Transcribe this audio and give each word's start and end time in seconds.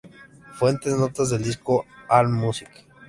Fuente: 0.55 0.89
Notas 0.89 1.29
del 1.29 1.43
disco 1.43 1.85
y 1.87 1.93
Allmusic. 2.09 2.87